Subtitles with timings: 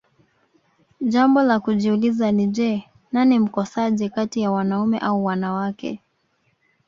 [1.01, 6.01] jambo la kujiuliza ni je nani mkosaji kati ya wanaume au wanawake